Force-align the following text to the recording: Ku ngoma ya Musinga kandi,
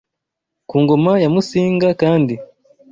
Ku 0.69 0.75
ngoma 0.83 1.11
ya 1.23 1.29
Musinga 1.33 1.89
kandi, 2.01 2.35